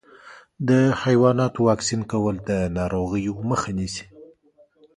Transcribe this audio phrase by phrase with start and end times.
[0.67, 0.69] د
[1.01, 4.05] حیواناتو واکسین کول د ناروغیو مخه نیسي.